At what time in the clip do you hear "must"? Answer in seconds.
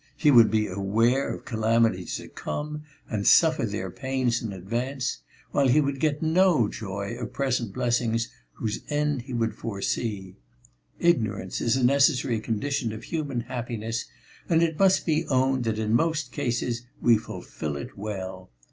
14.79-15.05